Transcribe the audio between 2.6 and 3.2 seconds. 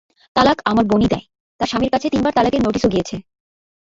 নোটিশও গিয়েছে।